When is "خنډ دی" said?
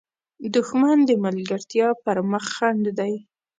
2.55-3.13